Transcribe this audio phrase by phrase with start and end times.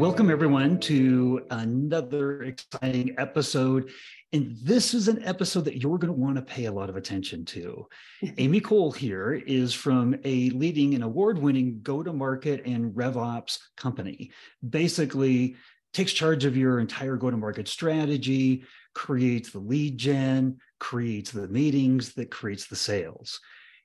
[0.00, 3.90] Welcome, everyone, to another exciting episode.
[4.32, 6.96] And this is an episode that you're going to want to pay a lot of
[6.96, 7.86] attention to.
[8.38, 13.58] Amy Kohl here is from a leading and award winning go to market and RevOps
[13.76, 14.30] company.
[14.66, 15.56] Basically,
[15.92, 18.64] takes charge of your entire go to market strategy,
[18.94, 23.38] creates the lead gen, creates the meetings, that creates the sales.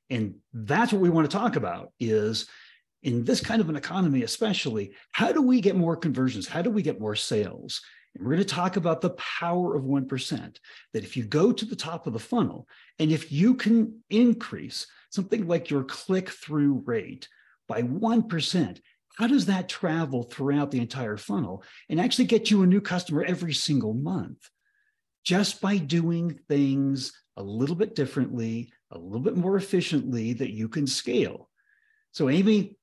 [0.10, 2.48] And that's what we want to talk about is
[3.06, 6.48] in this kind of an economy, especially, how do we get more conversions?
[6.48, 7.80] How do we get more sales?
[8.16, 10.58] And we're going to talk about the power of 1%.
[10.94, 14.88] That if you go to the top of the funnel and if you can increase
[15.12, 17.28] something like your click through rate
[17.68, 18.80] by 1%,
[19.20, 23.24] how does that travel throughout the entire funnel and actually get you a new customer
[23.24, 24.50] every single month?
[25.24, 30.68] Just by doing things a little bit differently, a little bit more efficiently that you
[30.68, 31.50] can scale.
[32.12, 32.78] So, Amy,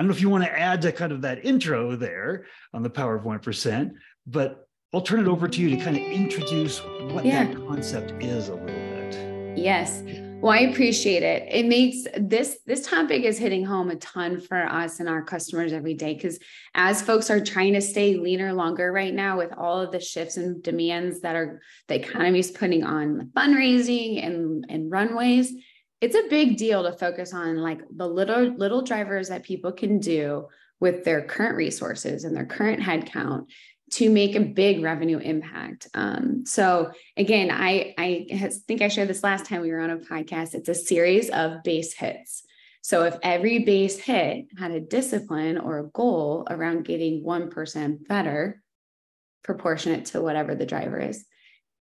[0.00, 2.82] I don't know if you want to add to kind of that intro there on
[2.82, 3.90] the power of 1%,
[4.26, 7.44] but I'll turn it over to you to kind of introduce what yeah.
[7.44, 9.58] that concept is a little bit.
[9.58, 10.02] Yes.
[10.40, 11.46] Well, I appreciate it.
[11.52, 15.74] It makes this this topic is hitting home a ton for us and our customers
[15.74, 16.38] every day because
[16.74, 20.38] as folks are trying to stay leaner longer right now with all of the shifts
[20.38, 25.52] and demands that are the economy is putting on fundraising and and runways,
[26.00, 29.98] it's a big deal to focus on like the little little drivers that people can
[29.98, 30.48] do
[30.80, 33.46] with their current resources and their current headcount
[33.90, 35.88] to make a big revenue impact.
[35.94, 38.26] Um, so again, I I
[38.66, 40.54] think I shared this last time we were on a podcast.
[40.54, 42.44] It's a series of base hits.
[42.82, 48.08] So if every base hit had a discipline or a goal around getting one percent
[48.08, 48.62] better,
[49.42, 51.26] proportionate to whatever the driver is,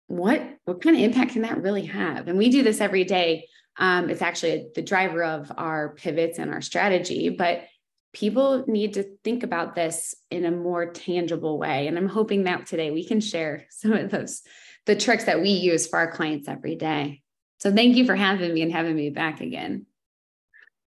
[0.08, 2.28] what what kind of impact can that really have?
[2.28, 6.52] And we do this every day um, it's actually the driver of our pivots and
[6.52, 7.66] our strategy, but
[8.14, 11.88] people need to think about this in a more tangible way.
[11.88, 14.42] And I'm hoping that today we can share some of those,
[14.86, 17.22] the tricks that we use for our clients every day.
[17.60, 19.86] So thank you for having me and having me back again.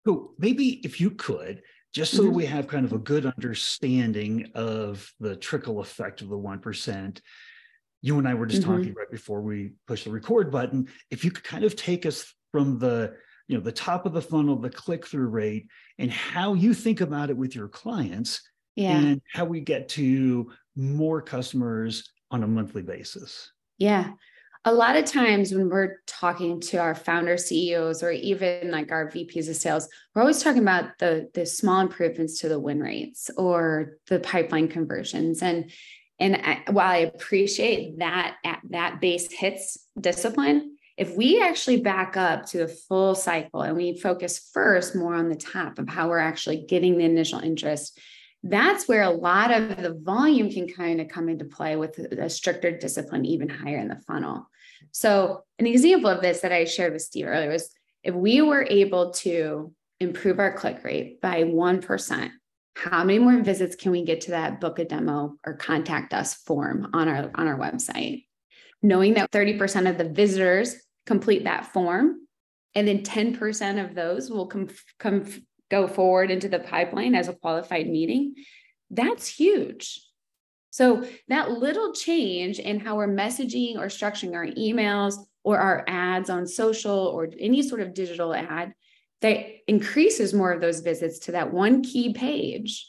[0.06, 2.34] So maybe if you could, just so mm-hmm.
[2.34, 7.20] we have kind of a good understanding of the trickle effect of the 1%,
[8.02, 8.76] you and I were just mm-hmm.
[8.76, 10.88] talking right before we push the record button.
[11.10, 13.14] If you could kind of take us from the
[13.48, 15.68] you know the top of the funnel the click through rate
[15.98, 18.40] and how you think about it with your clients
[18.74, 18.98] yeah.
[18.98, 24.10] and how we get to more customers on a monthly basis yeah
[24.66, 29.08] a lot of times when we're talking to our founder CEOs or even like our
[29.08, 33.30] VPs of sales, we're always talking about the the small improvements to the win rates
[33.36, 35.40] or the pipeline conversions.
[35.40, 35.70] And
[36.18, 42.16] and I, while I appreciate that at that base hits discipline, if we actually back
[42.16, 46.08] up to the full cycle and we focus first more on the top of how
[46.08, 47.98] we're actually getting the initial interest,
[48.42, 52.30] that's where a lot of the volume can kind of come into play with a
[52.30, 54.48] stricter discipline, even higher in the funnel.
[54.92, 57.70] So, an example of this that I shared with Steve earlier was
[58.02, 62.30] if we were able to improve our click rate by 1%,
[62.74, 66.34] how many more visits can we get to that book a demo or contact us
[66.34, 68.24] form on our on our website?
[68.82, 70.76] Knowing that 30% of the visitors
[71.06, 72.20] complete that form.
[72.74, 74.68] And then 10% of those will come,
[74.98, 75.24] come
[75.70, 78.34] go forward into the pipeline as a qualified meeting.
[78.90, 80.02] That's huge.
[80.70, 86.28] So that little change in how we're messaging or structuring our emails or our ads
[86.28, 88.74] on social or any sort of digital ad
[89.22, 92.86] that increases more of those visits to that one key page.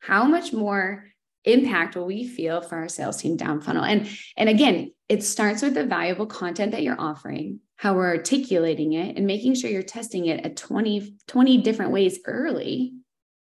[0.00, 1.06] How much more
[1.44, 3.84] impact will we feel for our sales team down funnel?
[3.84, 8.94] And, and again, it starts with the valuable content that you're offering, how we're articulating
[8.94, 12.94] it, and making sure you're testing it at 20, 20 different ways early.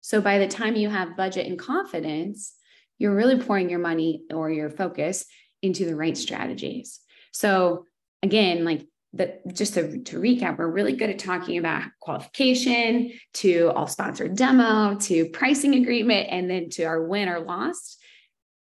[0.02, 2.52] So by the time you have budget and confidence,
[2.98, 5.24] you're really pouring your money or your focus
[5.62, 7.00] into the right strategies.
[7.32, 7.86] So
[8.22, 13.72] again, like that just to, to recap, we're really good at talking about qualification to
[13.74, 18.02] all sponsored demo to pricing agreement and then to our win or lost.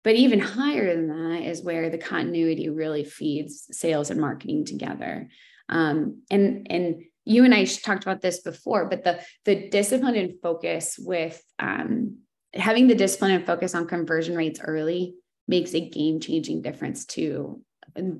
[0.05, 5.29] But even higher than that is where the continuity really feeds sales and marketing together.
[5.67, 10.39] Um, and and you and I talked about this before, but the the discipline and
[10.41, 12.19] focus with um,
[12.53, 15.15] having the discipline and focus on conversion rates early
[15.47, 17.61] makes a game changing difference to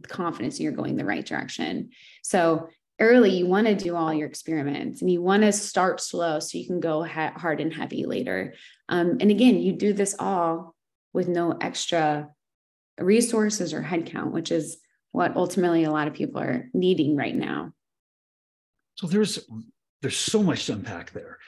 [0.07, 1.91] confidence you're going the right direction.
[2.23, 6.39] So early, you want to do all your experiments and you want to start slow
[6.39, 8.55] so you can go ha- hard and heavy later.
[8.89, 10.75] Um, and again, you do this all
[11.15, 12.29] with no extra
[13.00, 14.77] resources or headcount, which is
[15.12, 17.71] what ultimately a lot of people are needing right now.
[18.95, 19.39] So there's
[20.01, 21.39] there's so much to unpack there.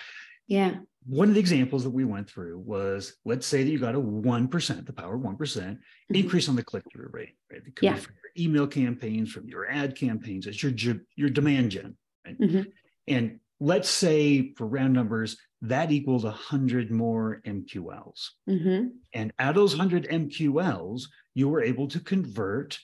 [0.48, 0.76] Yeah.
[1.06, 4.00] One of the examples that we went through was let's say that you got a
[4.00, 5.76] 1%, the power of one mm-hmm.
[6.10, 7.62] increase on the click through rate, right?
[7.66, 7.94] It could yeah.
[7.94, 10.74] be from your email campaigns, from your ad campaigns, it's your,
[11.16, 12.40] your demand gen, right?
[12.40, 12.62] Mm-hmm.
[13.08, 18.30] And let's say for round numbers, that equals 100 more MQLs.
[18.50, 18.88] Mm-hmm.
[19.14, 22.78] And out of those 100 MQLs, you were able to convert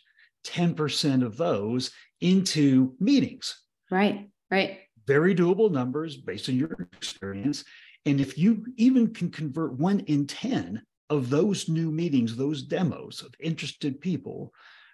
[0.45, 1.91] 10% of those
[2.21, 3.61] into meetings.
[3.91, 4.79] Right, right.
[5.05, 7.63] Very doable numbers based on your experience.
[8.05, 13.21] And if you even can convert one in 10 of those new meetings, those demos
[13.21, 14.51] of interested people,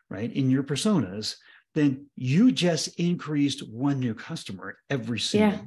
[0.09, 1.35] right, in your personas,
[1.75, 5.51] then you just increased one new customer every single.
[5.51, 5.65] Yeah.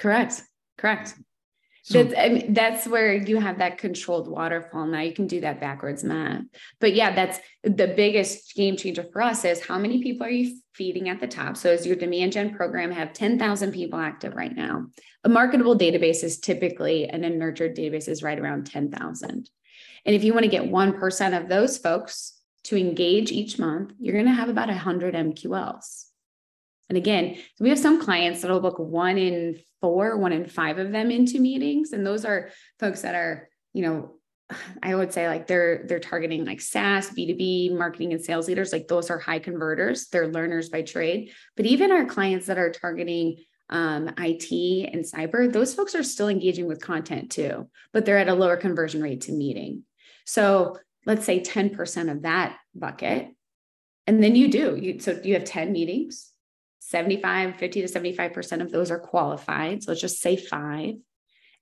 [0.00, 0.42] Correct.
[0.76, 1.14] Correct.
[1.86, 4.86] So, that's, I mean, that's where you have that controlled waterfall.
[4.86, 6.44] Now you can do that backwards math.
[6.80, 10.58] But yeah, that's the biggest game changer for us is how many people are you
[10.72, 11.58] feeding at the top?
[11.58, 14.86] So as your demand gen program have 10,000 people active right now.
[15.24, 19.50] A marketable database is typically and a nurtured database is right around 10,000.
[20.06, 24.14] And if you want to get 1% of those folks to engage each month, you're
[24.14, 26.06] going to have about 100 MQLs.
[26.88, 30.92] And again, we have some clients that'll book one in four, one in five of
[30.92, 31.92] them into meetings.
[31.92, 34.14] And those are folks that are, you know,
[34.82, 38.72] I would say like they're they're targeting like SaaS, B2B, marketing and sales leaders.
[38.72, 40.08] Like those are high converters.
[40.08, 41.32] They're learners by trade.
[41.56, 43.38] But even our clients that are targeting
[43.70, 48.28] um, IT and cyber, those folks are still engaging with content too, but they're at
[48.28, 49.84] a lower conversion rate to meeting.
[50.26, 53.28] So let's say 10% of that bucket.
[54.06, 56.30] And then you do, you so you have 10 meetings,
[56.86, 59.82] 75, 50 to 75% of those are qualified.
[59.82, 60.96] So let's just say five.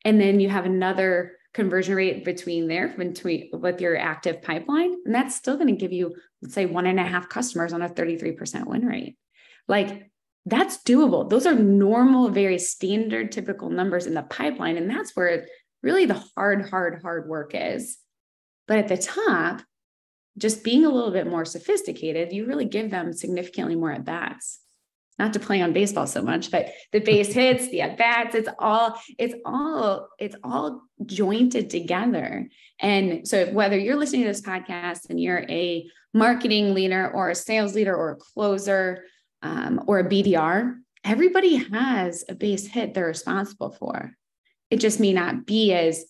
[0.04, 4.96] And then you have another conversion rate between there between with your active pipeline.
[5.04, 7.82] And that's still going to give you, let's say, one and a half customers on
[7.82, 9.16] a 33% win rate.
[9.69, 10.10] Like
[10.44, 11.30] that's doable.
[11.30, 14.76] Those are normal, very standard, typical numbers in the pipeline.
[14.76, 15.46] And that's where
[15.84, 17.96] really the hard, hard, hard work is.
[18.66, 19.62] But at the top,
[20.36, 24.62] just being a little bit more sophisticated, you really give them significantly more at bats
[25.22, 28.48] not to play on baseball so much, but the base hits, the at bats, it's
[28.58, 32.48] all, it's all, it's all jointed together.
[32.80, 37.34] And so whether you're listening to this podcast and you're a marketing leader or a
[37.34, 39.04] sales leader or a closer
[39.42, 40.74] um, or a BDR,
[41.04, 44.12] everybody has a base hit they're responsible for.
[44.70, 46.04] It just may not be as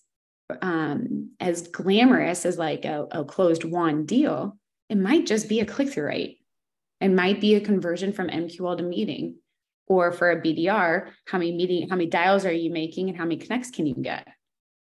[0.61, 4.57] um, as glamorous as like a, a closed won deal.
[4.89, 6.42] It might just be a click through rate
[7.03, 9.35] and might be a conversion from MQL to meeting.
[9.89, 13.25] Or for a BDR, how many meeting, how many dials are you making and how
[13.25, 14.29] many connects can you get?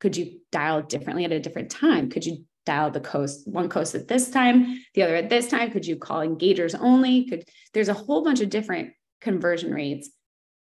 [0.00, 2.10] Could you dial differently at a different time?
[2.10, 5.70] Could you dial the coast one coast at this time, the other at this time?
[5.70, 7.28] Could you call engagers only?
[7.28, 10.10] Could there's a whole bunch of different conversion rates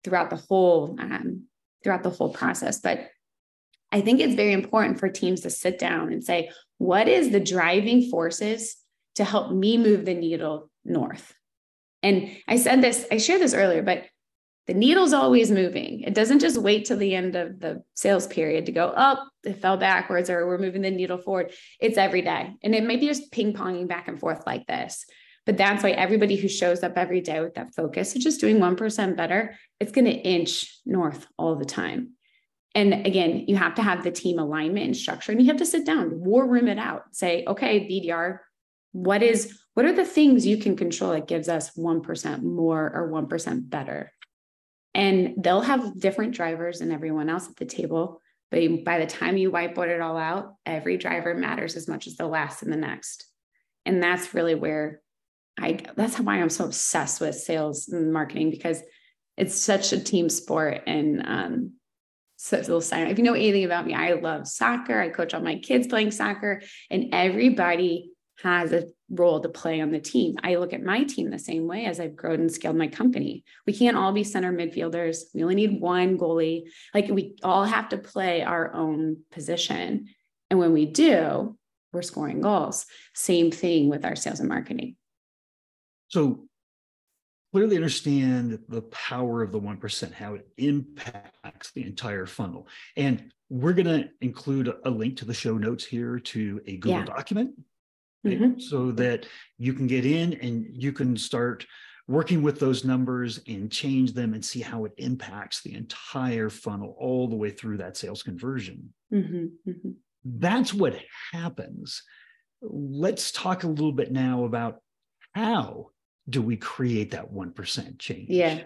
[0.03, 1.43] throughout the whole um,
[1.83, 2.79] throughout the whole process.
[2.79, 3.09] But
[3.91, 6.49] I think it's very important for teams to sit down and say,
[6.79, 8.75] what is the driving forces
[9.15, 11.33] to help me move the needle north.
[12.03, 14.05] And I said this, I shared this earlier, but
[14.67, 16.01] the needle's always moving.
[16.01, 19.61] It doesn't just wait till the end of the sales period to go, oh, it
[19.61, 21.53] fell backwards or we're moving the needle forward.
[21.79, 22.53] It's every day.
[22.61, 25.05] And it may be just ping ponging back and forth like this.
[25.45, 28.57] But that's why everybody who shows up every day with that focus of just doing
[28.57, 32.11] 1% better, it's going to inch north all the time.
[32.75, 35.65] And again, you have to have the team alignment and structure, and you have to
[35.65, 38.39] sit down, war room it out, say, okay, BDR,
[38.91, 43.11] what is what are the things you can control that gives us 1% more or
[43.11, 44.11] 1% better
[44.95, 48.19] and they'll have different drivers than everyone else at the table
[48.49, 52.15] but by the time you whiteboard it all out every driver matters as much as
[52.15, 53.27] the last and the next
[53.85, 54.99] and that's really where
[55.59, 58.81] i that's why i'm so obsessed with sales and marketing because
[59.37, 61.71] it's such a team sport and um
[62.39, 65.01] so if you know anything about me, I love soccer.
[65.01, 68.11] I coach all my kids playing soccer, and everybody
[68.43, 70.35] has a role to play on the team.
[70.43, 73.43] I look at my team the same way as I've grown and scaled my company.
[73.65, 75.23] We can't all be center midfielders.
[75.33, 76.63] We only need one goalie.
[76.93, 80.07] Like we all have to play our own position.
[80.49, 81.57] And when we do,
[81.93, 82.85] we're scoring goals.
[83.13, 84.95] Same thing with our sales and marketing.
[86.09, 86.47] So
[87.53, 92.67] clearly understand the power of the 1%, how it impacts the entire funnel.
[92.97, 96.99] And we're going to include a link to the show notes here to a Google
[96.99, 97.05] yeah.
[97.05, 97.51] document
[98.35, 98.59] mm-hmm.
[98.59, 99.25] so that
[99.57, 101.65] you can get in and you can start
[102.07, 106.95] working with those numbers and change them and see how it impacts the entire funnel
[106.97, 108.93] all the way through that sales conversion.
[109.13, 109.69] Mm-hmm.
[109.69, 109.91] Mm-hmm.
[110.23, 110.97] That's what
[111.33, 112.01] happens.
[112.61, 114.81] Let's talk a little bit now about
[115.33, 115.91] how
[116.29, 118.29] do we create that 1% change?
[118.29, 118.61] Yeah.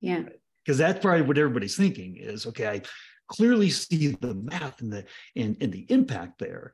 [0.00, 0.24] Yeah.
[0.64, 2.82] because that's probably what everybody's thinking is okay i
[3.28, 5.04] clearly see the math and the
[5.34, 6.72] and, and the impact there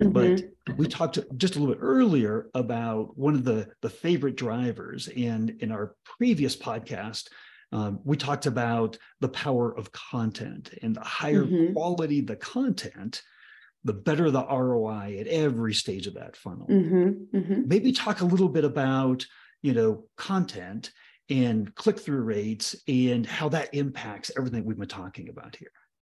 [0.00, 0.12] mm-hmm.
[0.12, 5.08] but we talked just a little bit earlier about one of the the favorite drivers
[5.08, 7.28] and in our previous podcast
[7.70, 11.72] um, we talked about the power of content and the higher mm-hmm.
[11.72, 13.22] quality the content
[13.84, 17.36] the better the roi at every stage of that funnel mm-hmm.
[17.36, 17.62] mm-hmm.
[17.66, 19.24] maybe talk a little bit about
[19.62, 20.90] you know content
[21.30, 25.70] and click through rates and how that impacts everything we've been talking about here.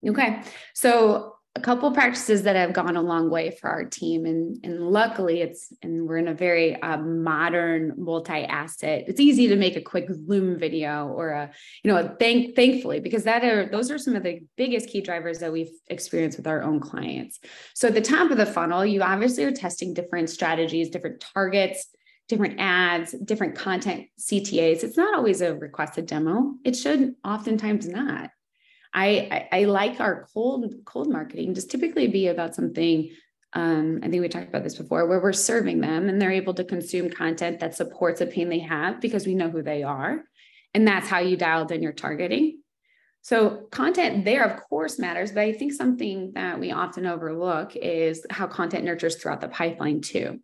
[0.07, 0.43] Okay.
[0.75, 4.81] So a couple practices that have gone a long way for our team and, and
[4.81, 9.81] luckily it's and we're in a very uh, modern multi-asset it's easy to make a
[9.81, 11.51] quick loom video or a
[11.83, 15.01] you know a thank thankfully because that are those are some of the biggest key
[15.01, 17.41] drivers that we've experienced with our own clients
[17.75, 21.89] so at the top of the funnel you obviously are testing different strategies different targets
[22.29, 24.85] different ads, different content CTAs.
[24.85, 26.55] It's not always a requested demo.
[26.65, 28.31] It should oftentimes not.
[28.93, 33.11] I, I, I like our cold cold marketing just typically be about something.
[33.53, 36.55] Um, I think we talked about this before, where we're serving them and they're able
[36.55, 40.25] to consume content that supports a pain they have because we know who they are,
[40.75, 42.61] and that's how you dialed in your targeting.
[43.23, 48.25] So content there, of course, matters, but I think something that we often overlook is
[48.31, 50.41] how content nurtures throughout the pipeline too.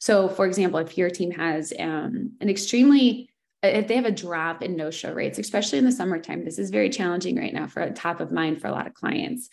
[0.00, 3.30] So, for example, if your team has um, an extremely
[3.62, 6.90] they have a drop in no show rates, especially in the summertime, this is very
[6.90, 9.48] challenging right now for a top of mind for a lot of clients.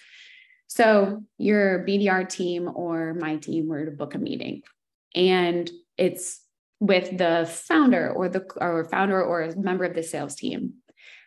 [0.68, 4.62] So, your BDR team or my team were to book a meeting,
[5.14, 6.42] and it's
[6.80, 10.74] with the founder or the or founder or a member of the sales team.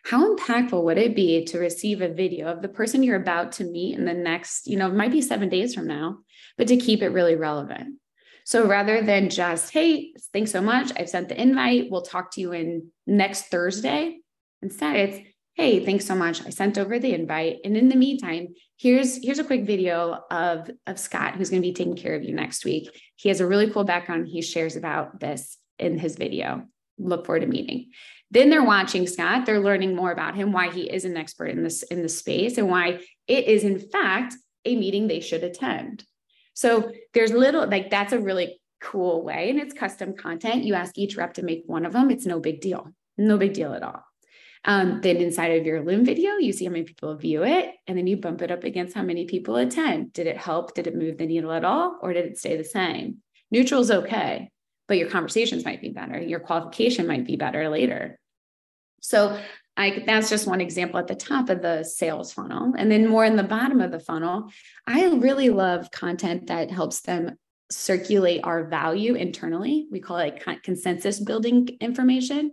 [0.05, 3.63] How impactful would it be to receive a video of the person you're about to
[3.63, 6.19] meet in the next, you know, it might be seven days from now,
[6.57, 7.95] but to keep it really relevant?
[8.49, 12.41] So rather than just, hey, thanks so much, I've sent the invite, we'll talk to
[12.41, 14.21] you in next Thursday.
[14.63, 16.43] Instead, it's, hey, thanks so much.
[16.43, 17.57] I sent over the invite.
[17.63, 21.67] And in the meantime, here's here's a quick video of, of Scott, who's going to
[21.67, 22.89] be taking care of you next week.
[23.17, 24.27] He has a really cool background.
[24.27, 26.63] He shares about this in his video.
[26.97, 27.91] Look forward to meeting.
[28.31, 29.45] Then they're watching Scott.
[29.45, 32.57] They're learning more about him, why he is an expert in this in the space,
[32.57, 34.33] and why it is in fact
[34.65, 36.03] a meeting they should attend.
[36.53, 40.63] So there's little like that's a really cool way, and it's custom content.
[40.63, 42.11] You ask each rep to make one of them.
[42.11, 42.87] It's no big deal,
[43.17, 44.03] no big deal at all.
[44.65, 47.97] Um, then inside of your Loom video, you see how many people view it, and
[47.97, 50.11] then you bump it up against how many people attend.
[50.13, 50.75] Did it help?
[50.75, 53.17] Did it move the needle at all, or did it stay the same?
[53.51, 54.49] Neutral is okay,
[54.87, 56.19] but your conversations might be better.
[56.19, 58.19] Your qualification might be better later.
[59.01, 59.39] So
[59.79, 62.73] I, that's just one example at the top of the sales funnel.
[62.77, 64.51] And then more in the bottom of the funnel,
[64.85, 67.37] I really love content that helps them
[67.71, 69.87] circulate our value internally.
[69.89, 72.51] We call it consensus building information.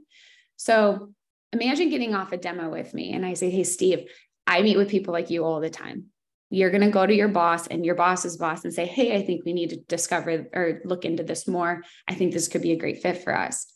[0.54, 1.12] So
[1.52, 4.09] imagine getting off a demo with me and I say, Hey, Steve,
[4.47, 6.06] I meet with people like you all the time.
[6.50, 9.23] You're going to go to your boss and your boss's boss and say, Hey, I
[9.23, 11.83] think we need to discover or look into this more.
[12.06, 13.66] I think this could be a great fit for us.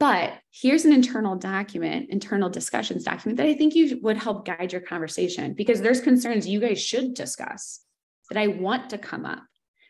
[0.00, 4.72] But here's an internal document, internal discussions document that I think you would help guide
[4.72, 7.80] your conversation because there's concerns you guys should discuss
[8.30, 9.44] that I want to come up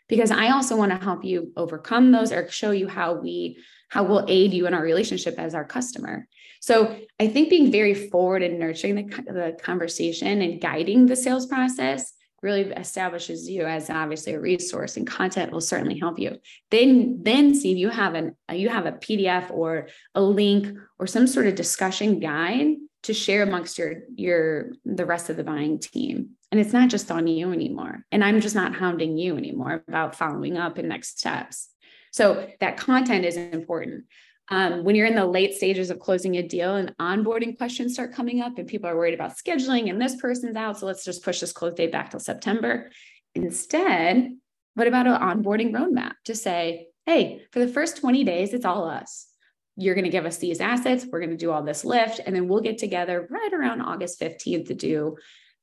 [0.09, 3.59] because I also want to help you overcome those or show you how we
[3.89, 6.27] how we'll aid you in our relationship as our customer.
[6.61, 11.47] So I think being very forward and nurturing the, the conversation and guiding the sales
[11.47, 12.13] process
[12.45, 16.39] really establishes you as obviously a resource and content will certainly help you.
[16.71, 20.77] Then then see if you have an uh, you have a pdf or a link
[20.99, 25.45] or some sort of discussion guide to share amongst your your the rest of the
[25.45, 26.31] buying team.
[26.53, 28.05] And it's not just on you anymore.
[28.13, 31.71] And i'm just not hounding you anymore about following up and next steps.
[32.13, 34.05] So that content is important
[34.51, 38.13] um, when you're in the late stages of closing a deal and onboarding questions start
[38.13, 41.25] coming up and people are worried about scheduling and this person's out so let's just
[41.25, 42.91] push this close date back till september.
[43.35, 44.37] Instead
[44.75, 48.89] what about an onboarding roadmap to say hey for the first 20 days it's all
[48.89, 49.29] us.
[49.77, 52.37] You're going to give us these assets we're going to do all this lift and
[52.37, 55.17] then we'll get together right around august 15th to do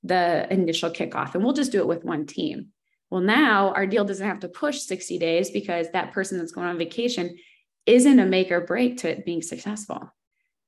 [0.03, 2.69] the initial kickoff and we'll just do it with one team.
[3.11, 6.67] Well now our deal doesn't have to push 60 days because that person that's going
[6.67, 7.37] on vacation
[7.85, 10.13] isn't a make or break to it being successful.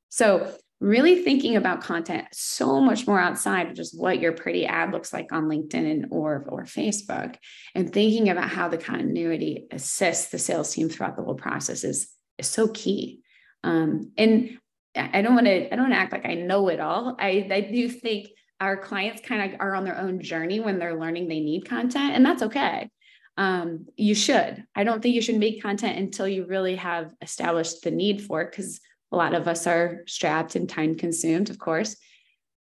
[0.10, 4.92] So, really thinking about content so much more outside of just what your pretty ad
[4.92, 7.36] looks like on LinkedIn and or or Facebook,
[7.74, 12.10] and thinking about how the continuity assists the sales team throughout the whole process is
[12.38, 13.22] is so key.
[13.64, 14.58] Um, and
[14.96, 17.16] I don't want to I don't want to act like I know it all.
[17.20, 18.28] I I do think
[18.60, 22.14] our clients kind of are on their own journey when they're learning they need content,
[22.14, 22.90] and that's okay
[23.38, 24.64] um, you should.
[24.76, 28.42] I don't think you should make content until you really have established the need for
[28.42, 28.80] it because
[29.14, 31.96] A lot of us are strapped and time consumed, of course,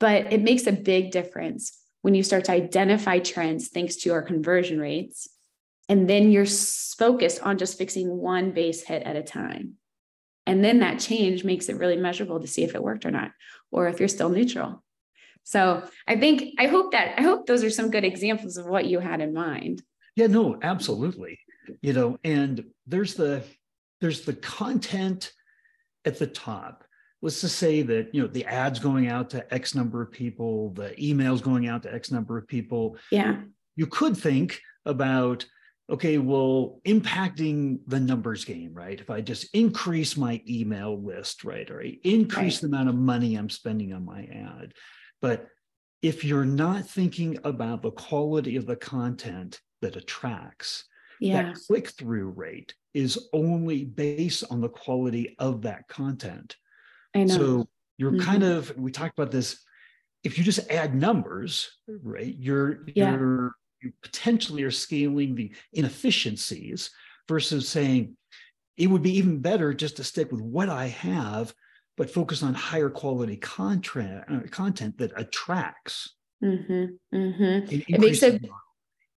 [0.02, 4.22] but it makes a big difference when you start to identify trends thanks to your
[4.22, 5.30] conversion rates.
[5.88, 9.76] And then you're focused on just fixing one base hit at a time.
[10.46, 13.32] And then that change makes it really measurable to see if it worked or not,
[13.72, 14.84] or if you're still neutral.
[15.44, 18.88] So I think, I hope that, I hope those are some good examples of what
[18.88, 19.82] you had in mind.
[20.16, 21.40] Yeah, no, absolutely.
[21.82, 23.44] You know, and there's the,
[24.02, 25.32] there's the content
[26.06, 26.84] at the top.
[27.22, 30.72] Let's just say that you know the ads going out to x number of people
[30.72, 32.98] the emails going out to x number of people.
[33.12, 33.42] Yeah.
[33.76, 35.46] You could think about
[35.90, 39.00] okay well impacting the numbers game right?
[39.00, 42.62] If i just increase my email list right or I increase right.
[42.62, 44.74] the amount of money i'm spending on my ad.
[45.22, 45.48] But
[46.02, 50.86] if you're not thinking about the quality of the content that attracts
[51.20, 51.44] yeah.
[51.44, 56.56] that click-through rate is only based on the quality of that content
[57.14, 57.36] I know.
[57.36, 58.22] So you're mm-hmm.
[58.22, 59.64] kind of we talked about this.
[60.24, 63.12] If you just add numbers, right, you're yeah.
[63.12, 66.92] you're you potentially are scaling the inefficiencies
[67.28, 68.16] versus saying
[68.78, 71.54] it would be even better just to stick with what I have,
[71.98, 76.14] but focus on higher quality content uh, content that attracts.
[76.44, 77.16] Mm-hmm.
[77.16, 77.74] Mm-hmm.
[77.74, 78.42] It, it makes it.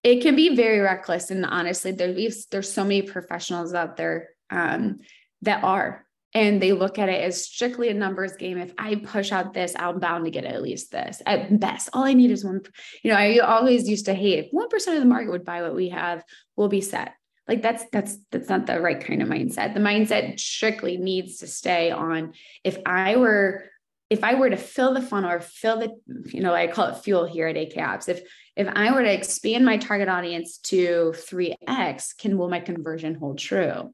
[0.05, 4.99] It can be very reckless, and honestly, there's there's so many professionals out there um,
[5.41, 8.59] that are and they look at it as strictly a numbers game.
[8.59, 11.23] If I push out this, I'm bound to get at least this.
[11.25, 12.61] At best, all I need is one.
[13.01, 15.63] You know, I always used to hate if one percent of the market would buy
[15.63, 16.23] what we have,
[16.55, 17.13] we'll be set.
[17.47, 19.73] Like that's that's that's not the right kind of mindset.
[19.73, 22.33] The mindset strictly needs to stay on.
[22.63, 23.63] If I were
[24.09, 25.89] if I were to fill the funnel or fill the,
[26.31, 28.07] you know, I call it fuel here at AK Ops.
[28.07, 28.21] If
[28.55, 33.37] if I were to expand my target audience to 3x, can will my conversion hold
[33.39, 33.93] true?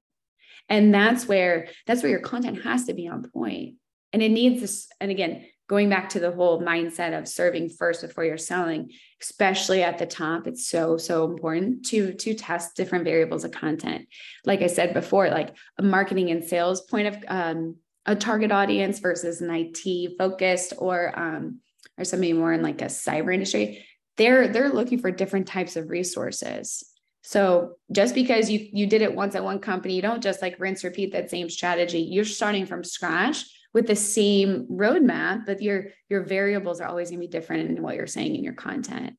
[0.72, 3.76] and that's where that's where your content has to be on point
[4.14, 8.02] and it needs this and again going back to the whole mindset of serving first
[8.02, 8.90] before you're selling
[9.22, 14.08] especially at the top it's so so important to to test different variables of content
[14.46, 19.00] like i said before like a marketing and sales point of um, a target audience
[19.00, 21.60] versus an it focused or um
[21.98, 23.86] or somebody more in like a cyber industry
[24.18, 26.84] they're they're looking for different types of resources
[27.24, 30.60] so just because you you did it once at one company, you don't just like
[30.60, 32.00] rinse repeat that same strategy.
[32.00, 37.22] You're starting from scratch with the same roadmap, but your your variables are always going
[37.22, 39.18] to be different in what you're saying in your content.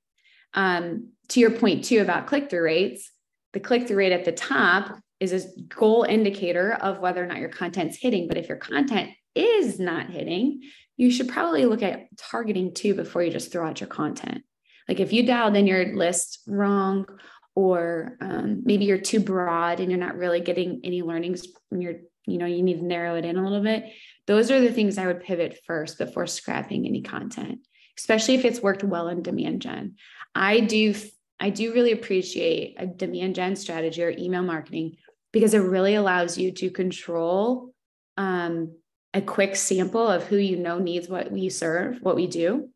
[0.54, 3.10] Um, to your point too about click through rates,
[3.52, 7.38] the click through rate at the top is a goal indicator of whether or not
[7.38, 8.26] your content's hitting.
[8.26, 10.62] But if your content is not hitting,
[10.96, 14.42] you should probably look at targeting too before you just throw out your content.
[14.88, 17.06] Like if you dialed in your list wrong
[17.54, 21.96] or um, maybe you're too broad and you're not really getting any learnings when you're
[22.26, 23.84] you know you need to narrow it in a little bit
[24.26, 27.58] those are the things i would pivot first before scrapping any content
[27.98, 29.96] especially if it's worked well in demand gen
[30.34, 30.94] i do
[31.42, 34.96] i do really appreciate a demand gen strategy or email marketing
[35.32, 37.74] because it really allows you to control
[38.16, 38.74] um,
[39.14, 42.70] a quick sample of who you know needs what we serve what we do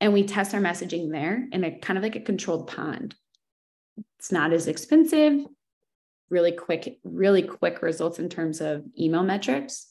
[0.00, 3.14] and we test our messaging there in a kind of like a controlled pond
[4.18, 5.46] it's not as expensive,
[6.30, 9.86] really quick, really quick results in terms of email metrics.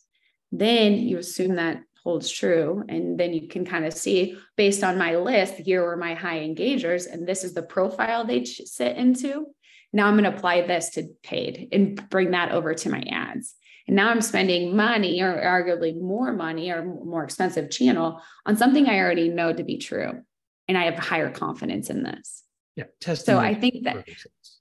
[0.51, 2.83] Then you assume that holds true.
[2.87, 6.39] And then you can kind of see based on my list, here are my high
[6.39, 9.47] engagers, and this is the profile they sit into.
[9.91, 13.55] Now I'm going to apply this to paid and bring that over to my ads.
[13.87, 18.87] And now I'm spending money or arguably more money or more expensive channel on something
[18.87, 20.21] I already know to be true.
[20.67, 22.44] And I have higher confidence in this.
[22.75, 23.33] Yeah, testing.
[23.33, 24.05] So I think that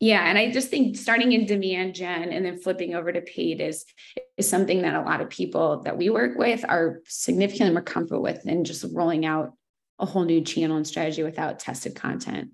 [0.01, 3.61] yeah, and I just think starting in demand gen and then flipping over to paid
[3.61, 3.85] is
[4.37, 8.23] is something that a lot of people that we work with are significantly more comfortable
[8.23, 9.55] with than just rolling out
[9.99, 12.51] a whole new channel and strategy without tested content.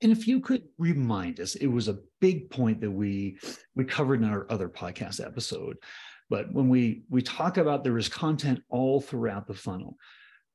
[0.00, 3.38] And if you could remind us, it was a big point that we
[3.74, 5.76] we covered in our other podcast episode.
[6.30, 9.96] But when we we talk about there is content all throughout the funnel,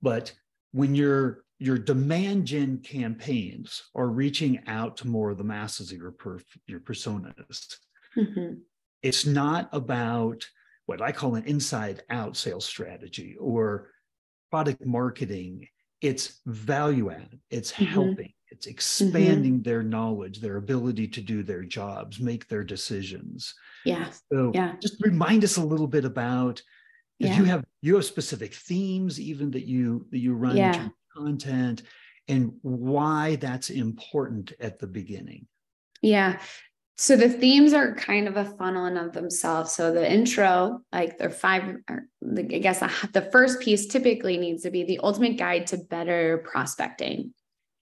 [0.02, 0.34] but
[0.72, 5.98] when you're your demand gen campaigns are reaching out to more of the masses of
[5.98, 7.78] your per, your personas.
[8.18, 8.56] Mm-hmm.
[9.02, 10.46] It's not about
[10.86, 13.92] what I call an inside out sales strategy or
[14.52, 15.68] product marketing.
[16.02, 17.86] It's value add, it's mm-hmm.
[17.86, 19.62] helping, it's expanding mm-hmm.
[19.64, 23.54] their knowledge, their ability to do their jobs, make their decisions.
[23.86, 24.08] Yeah.
[24.32, 24.74] So yeah.
[24.82, 26.62] just remind us a little bit about
[27.20, 27.38] yeah.
[27.38, 31.84] you have you have specific themes even that you that you run yeah content
[32.28, 35.48] and why that's important at the beginning.
[36.02, 36.40] Yeah.
[36.98, 39.72] so the themes are kind of a funnel in of themselves.
[39.72, 42.80] So the intro, like the five, I guess
[43.14, 47.34] the first piece typically needs to be the ultimate guide to better prospecting.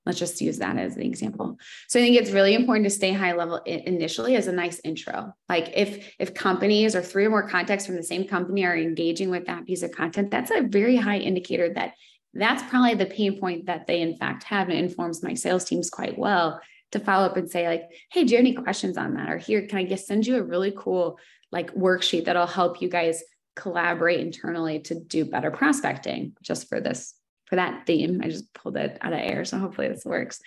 [0.05, 1.57] Let's just use that as an example.
[1.87, 5.33] So I think it's really important to stay high level initially as a nice intro.
[5.47, 9.29] Like if if companies or three or more contacts from the same company are engaging
[9.29, 11.93] with that piece of content, that's a very high indicator that
[12.33, 15.65] that's probably the pain point that they in fact have and it informs my sales
[15.65, 18.97] teams quite well to follow up and say like hey do you have any questions
[18.97, 19.29] on that?
[19.29, 21.19] Or here can i just send you a really cool
[21.51, 23.23] like worksheet that'll help you guys
[23.55, 27.13] collaborate internally to do better prospecting just for this
[27.45, 28.21] for that theme?
[28.23, 30.39] I just pulled it out of air so hopefully this works.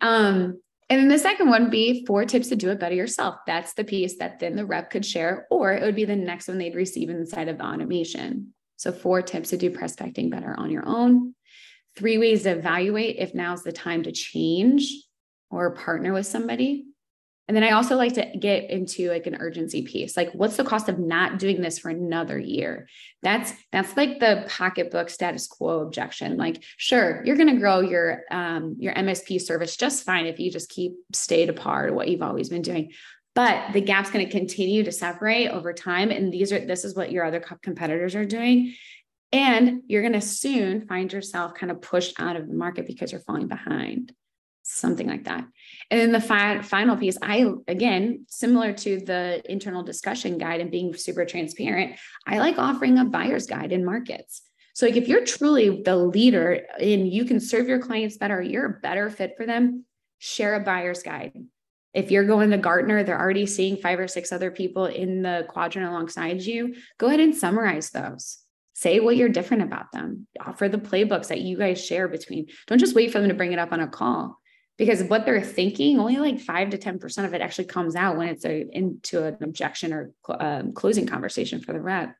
[0.00, 3.36] Um, and then the second one be four tips to do it better yourself.
[3.46, 6.48] That's the piece that then the rep could share or it would be the next
[6.48, 10.70] one they'd receive inside of the automation so four tips to do prospecting better on
[10.70, 11.34] your own
[11.96, 14.92] three ways to evaluate if now's the time to change
[15.50, 16.86] or partner with somebody.
[17.46, 20.16] And then I also like to get into like an urgency piece.
[20.16, 22.88] Like what's the cost of not doing this for another year?
[23.22, 26.36] That's that's like the pocketbook status quo objection.
[26.36, 30.50] Like sure, you're going to grow your um your MSP service just fine if you
[30.50, 32.92] just keep stayed apart what you've always been doing.
[33.34, 36.94] But the gap's going to continue to separate over time and these are this is
[36.94, 38.74] what your other competitors are doing.
[39.32, 43.10] And you're going to soon find yourself kind of pushed out of the market because
[43.10, 44.12] you're falling behind
[44.62, 45.44] something like that.
[45.90, 50.70] And then the fi- final piece, I again, similar to the internal discussion guide and
[50.70, 54.42] being super transparent, I like offering a buyer's guide in markets.
[54.74, 58.66] So like if you're truly the leader and you can serve your clients better, you're
[58.66, 59.84] a better fit for them,
[60.18, 61.32] share a buyer's guide.
[61.94, 65.46] If you're going to Gartner, they're already seeing five or six other people in the
[65.48, 66.74] quadrant alongside you.
[66.98, 68.38] Go ahead and summarize those.
[68.74, 70.26] Say what you're different about them.
[70.40, 72.46] Offer the playbooks that you guys share between.
[72.66, 74.38] Don't just wait for them to bring it up on a call
[74.78, 78.28] because what they're thinking only like 5 to 10% of it actually comes out when
[78.28, 82.16] it's a, into an objection or um, closing conversation for the rep.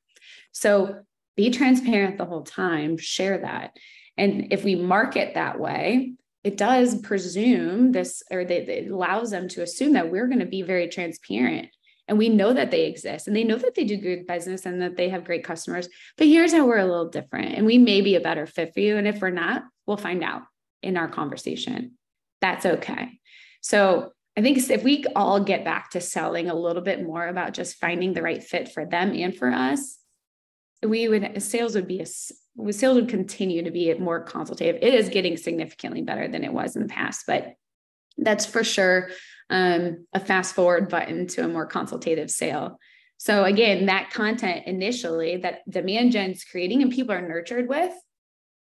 [0.52, 1.00] So
[1.36, 3.76] be transparent the whole time share that.
[4.18, 6.12] And if we market that way
[6.44, 10.46] it does presume this or they, it allows them to assume that we're going to
[10.46, 11.68] be very transparent.
[12.08, 14.82] And we know that they exist and they know that they do good business and
[14.82, 15.88] that they have great customers.
[16.18, 18.80] But here's how we're a little different and we may be a better fit for
[18.80, 18.96] you.
[18.96, 20.42] And if we're not we'll find out
[20.82, 21.92] in our conversation.
[22.40, 23.18] That's okay.
[23.60, 27.52] So I think if we all get back to selling a little bit more about
[27.52, 29.98] just finding the right fit for them and for us,
[30.86, 34.76] we would sales would be a sales would continue to be more consultative.
[34.82, 37.54] It is getting significantly better than it was in the past, but
[38.18, 39.08] that's for sure
[39.48, 42.78] um, a fast forward button to a more consultative sale.
[43.16, 47.92] So again, that content initially that demand gen's creating and people are nurtured with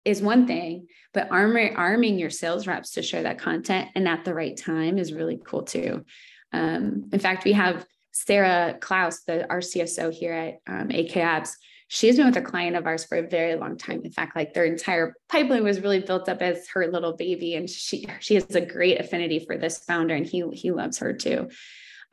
[0.05, 4.25] is one thing, but armor, arming your sales reps to share that content and at
[4.25, 6.03] the right time is really cool too.
[6.51, 11.55] Um, in fact, we have Sarah Klaus, the our CSO here at um, AK Ops.
[11.91, 14.03] She's been with a client of ours for a very long time.
[14.05, 17.67] In fact, like their entire pipeline was really built up as her little baby, and
[17.67, 21.49] she she has a great affinity for this founder, and he he loves her too.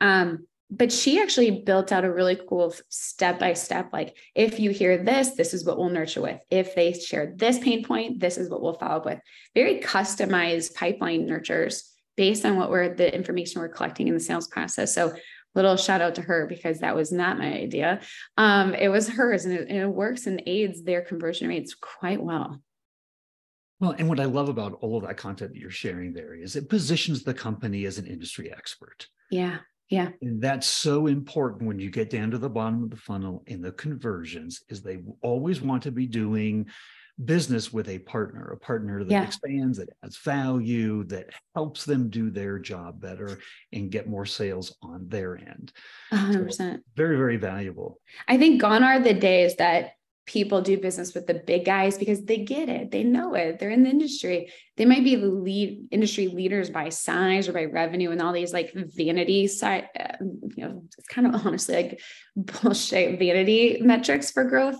[0.01, 4.71] Um, but she actually built out a really cool step by step like if you
[4.71, 8.37] hear this this is what we'll nurture with if they share this pain point this
[8.37, 9.19] is what we'll follow up with
[9.55, 14.47] very customized pipeline nurtures based on what we're the information we're collecting in the sales
[14.47, 15.13] process so
[15.57, 17.99] little shout out to her because that was not my idea
[18.37, 22.21] um, it was hers and it, and it works and aids their conversion rates quite
[22.21, 22.61] well
[23.79, 26.55] well, and what I love about all of that content that you're sharing there is
[26.55, 29.07] it positions the company as an industry expert.
[29.29, 29.57] Yeah.
[29.89, 30.09] Yeah.
[30.21, 33.61] And that's so important when you get down to the bottom of the funnel in
[33.61, 36.67] the conversions is they always want to be doing
[37.23, 39.23] business with a partner, a partner that yeah.
[39.23, 43.39] expands, that adds value, that helps them do their job better
[43.73, 45.71] and get more sales on their end.
[46.13, 46.53] 100%.
[46.53, 47.99] So very, very valuable.
[48.27, 49.93] I think gone are the days that
[50.27, 53.69] people do business with the big guys because they get it they know it they're
[53.69, 58.11] in the industry they might be the lead industry leaders by size or by revenue
[58.11, 62.01] and all these like vanity side uh, you know it's kind of honestly like
[62.35, 64.77] bullshit vanity metrics for growth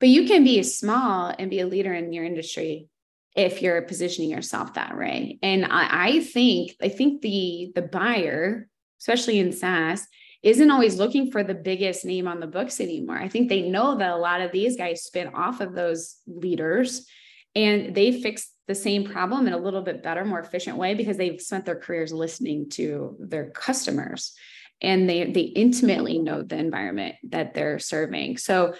[0.00, 2.88] but you can be small and be a leader in your industry
[3.36, 8.68] if you're positioning yourself that way and I, I think i think the the buyer
[8.98, 10.06] especially in saas
[10.42, 13.18] isn't always looking for the biggest name on the books anymore.
[13.18, 17.06] I think they know that a lot of these guys spin off of those leaders
[17.54, 21.16] and they fix the same problem in a little bit better, more efficient way because
[21.16, 24.32] they've spent their careers listening to their customers
[24.80, 28.38] and they they intimately know the environment that they're serving.
[28.38, 28.74] So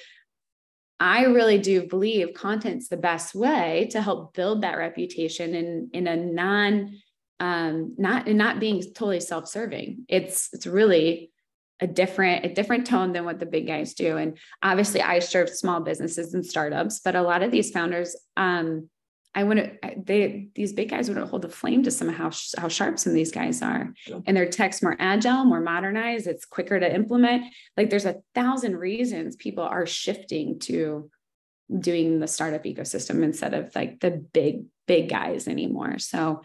[1.01, 6.07] I really do believe content's the best way to help build that reputation in in
[6.07, 6.99] a non
[7.41, 10.05] um, not and not being totally self-serving.
[10.09, 11.33] It's it's really
[11.81, 14.19] a different a different tone than what the big guys do.
[14.19, 18.91] And obviously, I serve small businesses and startups, but a lot of these founders, um,
[19.35, 19.75] I wouldn't
[20.07, 23.15] they these big guys wouldn't hold the flame to some how how sharp some of
[23.15, 23.93] these guys are,
[24.27, 26.27] and their tech's more agile, more modernized.
[26.27, 27.45] It's quicker to implement.
[27.77, 31.11] Like there's a thousand reasons people are shifting to
[31.79, 35.99] doing the startup ecosystem instead of like the big big guys anymore.
[35.99, 36.43] So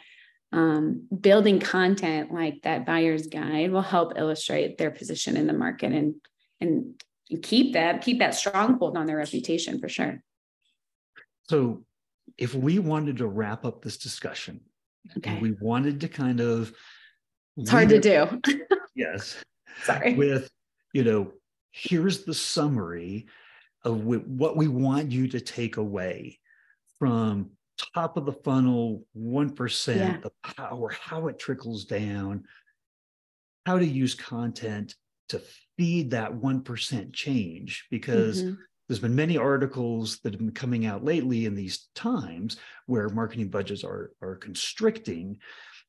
[0.52, 5.92] um, building content like that buyer's guide will help illustrate their position in the market
[5.92, 6.16] and
[6.62, 6.94] and
[7.42, 10.22] keep that keep that stronghold on their reputation for sure.
[11.50, 11.85] So,
[12.38, 14.62] if we wanted to wrap up this discussion,
[15.18, 15.40] okay.
[15.40, 16.74] we wanted to kind of
[17.58, 18.42] it's hard to do.
[18.96, 19.44] yes.
[19.84, 20.16] Sorry.
[20.16, 20.50] With
[20.94, 21.32] you know,
[21.72, 23.28] here's the summary
[23.84, 26.40] of what we want you to take away
[27.00, 27.52] from
[27.94, 30.18] top of the funnel, 1%, yeah.
[30.22, 32.46] the power, how it trickles down,
[33.66, 34.96] how to use content
[35.30, 35.42] to
[35.78, 37.86] feed that 1% change.
[37.92, 38.54] Because mm-hmm.
[38.88, 43.50] There's been many articles that have been coming out lately in these times where marketing
[43.50, 45.38] budgets are, are constricting.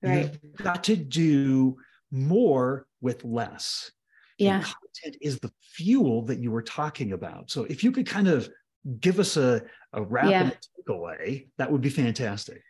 [0.03, 0.35] Right.
[0.43, 1.77] You've got to do
[2.11, 3.91] more with less.
[4.39, 4.57] Yeah.
[4.57, 7.51] And content is the fuel that you were talking about.
[7.51, 8.49] So if you could kind of
[9.01, 10.51] give us a, a rapid yeah.
[10.89, 12.63] takeaway, that would be fantastic.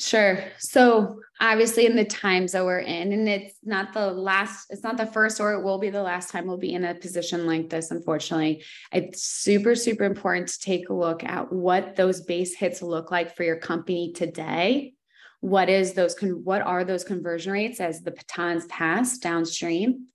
[0.00, 0.44] Sure.
[0.58, 4.96] So obviously in the times that we're in, and it's not the last, it's not
[4.96, 7.68] the first or it will be the last time we'll be in a position like
[7.68, 8.62] this, unfortunately.
[8.92, 13.34] It's super, super important to take a look at what those base hits look like
[13.34, 14.94] for your company today.
[15.40, 20.06] What is those what are those conversion rates as the batons pass downstream?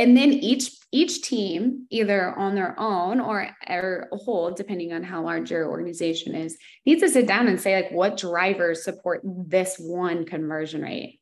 [0.00, 5.04] And then each each team either on their own or, or a whole depending on
[5.04, 9.20] how large your organization is needs to sit down and say like what drivers support
[9.24, 11.20] this one conversion rate?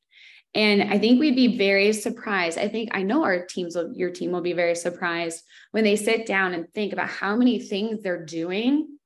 [0.54, 2.56] And i think we'd be very surprised.
[2.56, 5.96] I think i know our teams will, your team will be very surprised when they
[5.96, 8.97] sit down and think about how many things they're doing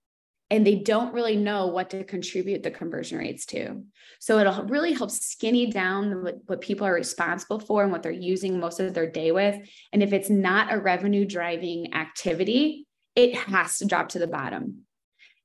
[0.52, 3.82] and they don't really know what to contribute the conversion rates to.
[4.20, 8.12] So it'll really help skinny down what, what, people are responsible for and what they're
[8.12, 9.56] using most of their day with.
[9.94, 12.86] And if it's not a revenue driving activity,
[13.16, 14.82] it has to drop to the bottom.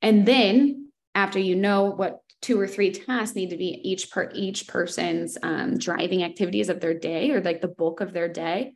[0.02, 4.30] And then after you know what two or three tasks need to be each per
[4.36, 8.74] each person's um, driving activities of their day or like the bulk of their day,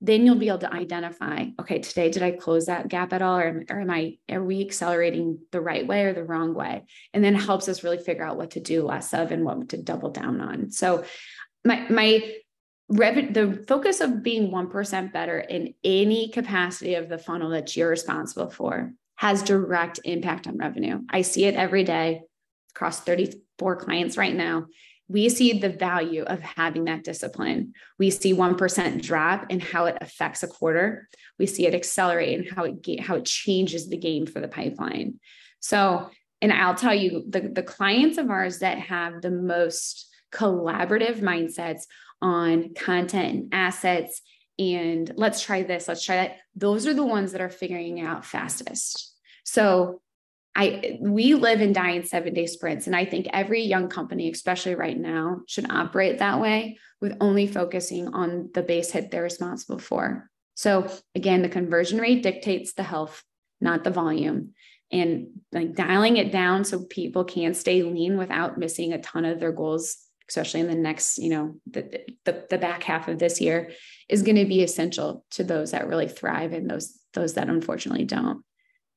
[0.00, 0.64] then you'll be mm-hmm.
[0.64, 3.38] able to identify okay today did i close that gap at all?
[3.38, 6.84] Or, or am i are we accelerating the right way or the wrong way?
[7.12, 9.82] And then helps us really figure out what to do less of and what to
[9.82, 10.70] double down on.
[10.70, 11.04] So
[11.64, 12.34] my my
[12.88, 17.90] revenue the focus of being 1% better in any capacity of the funnel that you're
[17.90, 21.00] responsible for has direct impact on revenue.
[21.10, 22.22] I see it every day
[22.74, 24.66] across 34 clients right now
[25.08, 27.72] we see the value of having that discipline.
[27.98, 31.08] We see 1% drop and how it affects a quarter.
[31.38, 35.18] We see it accelerate and how it how it changes the game for the pipeline.
[35.60, 36.10] So,
[36.42, 41.82] and I'll tell you the, the clients of ours that have the most collaborative mindsets
[42.20, 44.20] on content and assets
[44.58, 46.36] and let's try this, let's try that.
[46.56, 49.14] Those are the ones that are figuring out fastest.
[49.44, 50.00] So
[50.58, 52.88] I we live and die in seven day sprints.
[52.88, 57.46] And I think every young company, especially right now, should operate that way with only
[57.46, 60.28] focusing on the base hit they're responsible for.
[60.54, 63.22] So again, the conversion rate dictates the health,
[63.60, 64.54] not the volume.
[64.90, 69.38] And like dialing it down so people can stay lean without missing a ton of
[69.38, 69.96] their goals,
[70.28, 73.70] especially in the next, you know, the, the, the back half of this year
[74.08, 78.04] is going to be essential to those that really thrive and those those that unfortunately
[78.04, 78.42] don't.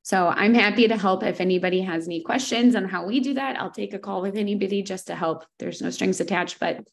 [0.04, 3.60] So I'm happy to help if anybody has any questions on how we do that.
[3.60, 5.46] I'll take a call with anybody just to help.
[5.60, 6.84] There's no strings attached, but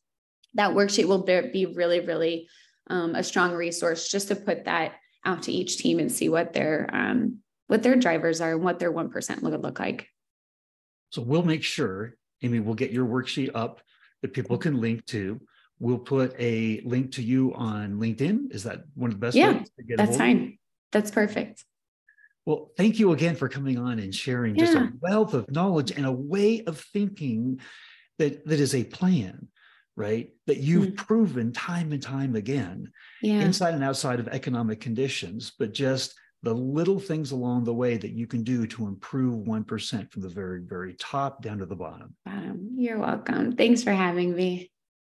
[0.55, 2.49] that worksheet will be really, really
[2.91, 4.93] um, a strong resource just to put that
[5.25, 8.79] out to each team and see what their um, what their drivers are and what
[8.79, 10.09] their one percent would look like.
[11.11, 13.81] So we'll make sure, Amy, we'll get your worksheet up
[14.23, 15.41] that people can link to.
[15.79, 18.53] We'll put a link to you on LinkedIn.
[18.53, 20.59] Is that one of the best yeah, ways to get that's fine.
[20.93, 21.65] That's perfect.
[22.49, 24.65] Well, thank you again for coming on and sharing yeah.
[24.65, 27.61] just a wealth of knowledge and a way of thinking
[28.19, 29.49] that that is a plan,
[29.97, 30.31] right?
[30.47, 30.97] That you've mm.
[30.97, 33.43] proven time and time again, yeah.
[33.43, 38.13] inside and outside of economic conditions, but just the little things along the way that
[38.13, 42.17] you can do to improve 1% from the very, very top down to the bottom.
[42.25, 42.71] Bottom.
[42.79, 43.57] You're welcome.
[43.57, 44.71] Thanks for having me.